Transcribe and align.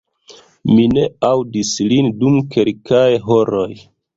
Mi 0.69 0.85
ne 0.93 1.03
aŭdis 1.29 1.75
lin 1.91 2.09
dum 2.23 2.41
kelkaj 2.57 3.07
horoj 3.29 3.69